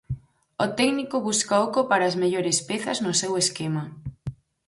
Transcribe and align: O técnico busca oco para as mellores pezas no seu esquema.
O 0.65 0.67
técnico 0.79 1.17
busca 1.27 1.63
oco 1.67 1.81
para 1.89 2.05
as 2.09 2.15
mellores 2.21 2.57
pezas 2.69 2.97
no 3.05 3.13
seu 3.21 3.31
esquema. 3.43 3.83